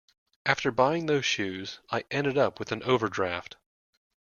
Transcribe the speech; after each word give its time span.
After 0.47 0.71
buying 0.71 1.05
those 1.05 1.27
shoes 1.27 1.77
I 1.91 2.05
ended 2.09 2.35
up 2.35 2.57
with 2.57 2.71
an 2.71 2.81
overdraft 2.81 3.57